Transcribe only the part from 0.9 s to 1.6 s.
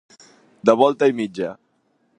i mitja.